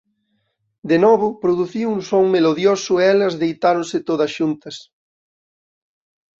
De 0.89 0.97
novo 1.05 1.27
produciu 1.43 1.87
un 1.95 2.01
son 2.09 2.23
melodioso 2.35 2.91
e 2.97 3.03
elas 3.13 3.37
deitáronse 3.41 3.97
todas 4.09 4.31
xuntas. 4.37 4.75